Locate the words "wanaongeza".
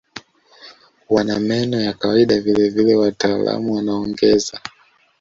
3.75-4.61